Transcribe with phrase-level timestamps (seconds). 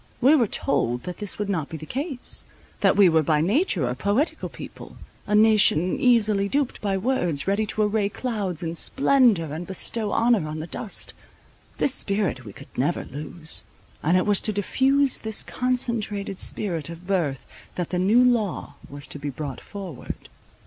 [0.19, 2.43] We were told that this would not be the case;
[2.79, 7.67] that we were by nature a poetical people, a nation easily duped by words, ready
[7.67, 11.13] to array clouds in splendour, and bestow honour on the dust.
[11.77, 13.63] This spirit we could never lose;
[14.01, 17.45] and it was to diffuse this concentrated spirit of birth,
[17.75, 20.29] that the new law was to be brought forward.